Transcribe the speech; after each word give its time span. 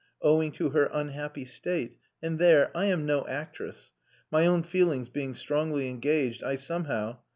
Owing 0.23 0.51
to 0.53 0.71
her 0.71 0.85
unhappy 0.91 1.45
state. 1.45 1.97
And 2.23 2.39
there 2.39 2.75
I 2.75 2.85
am 2.85 3.05
no 3.05 3.27
actress. 3.27 3.93
My 4.31 4.47
own 4.47 4.63
feelings 4.63 5.09
being 5.09 5.35
strongly 5.35 5.91
engaged, 5.91 6.43
I 6.43 6.55
somehow.... 6.55 7.19